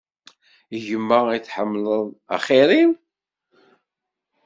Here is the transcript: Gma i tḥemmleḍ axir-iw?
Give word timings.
Gma 0.85 1.17
i 1.31 1.39
tḥemmleḍ 1.41 2.03
axir-iw? 2.35 2.91